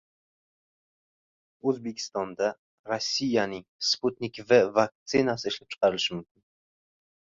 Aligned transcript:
O‘zbekistonda 1.73 2.49
Rossiyaning 2.93 3.65
"Sputnik 3.93 4.43
V" 4.51 4.63
vaktsinasi 4.83 5.53
ishlab 5.57 5.75
chiqarilishi 5.75 6.21
mumkin 6.23 6.49